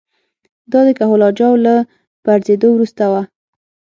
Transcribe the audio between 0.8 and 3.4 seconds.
د کهول اجاو له پرځېدو وروسته وه